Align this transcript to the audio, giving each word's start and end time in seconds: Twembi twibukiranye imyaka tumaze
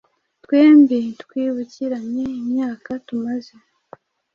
Twembi 0.43 0.99
twibukiranye 1.21 2.23
imyaka 2.41 2.89
tumaze 3.07 3.55